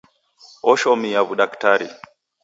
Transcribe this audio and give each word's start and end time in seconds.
Oshomia 0.71 1.19
w'udaktari. 1.27 1.87